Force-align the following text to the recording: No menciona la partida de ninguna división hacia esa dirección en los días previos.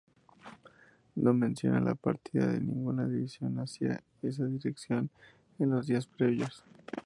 No 1.13 1.31
menciona 1.31 1.79
la 1.79 1.93
partida 1.93 2.47
de 2.47 2.59
ninguna 2.59 3.05
división 3.07 3.59
hacia 3.59 4.03
esa 4.23 4.47
dirección 4.47 5.11
en 5.59 5.69
los 5.69 5.85
días 5.85 6.07
previos. 6.07 6.63